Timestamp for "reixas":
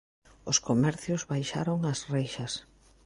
2.13-2.53